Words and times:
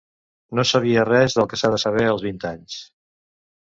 No 0.59 0.63
sabia 0.69 1.03
res 1.09 1.37
del 1.39 1.47
que 1.51 1.59
s'ha 1.63 1.71
de 1.75 1.81
saber 1.85 2.07
als 2.15 2.25
vint 2.31 2.43
anys 2.53 2.79